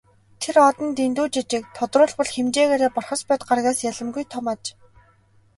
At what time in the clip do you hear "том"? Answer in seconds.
4.33-4.45